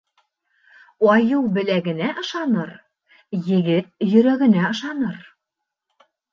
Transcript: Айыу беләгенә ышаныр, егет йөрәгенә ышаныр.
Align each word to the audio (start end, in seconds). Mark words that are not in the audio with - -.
Айыу 1.15 1.43
беләгенә 1.57 2.09
ышаныр, 2.23 2.73
егет 3.53 3.95
йөрәгенә 4.09 4.67
ышаныр. 4.75 5.25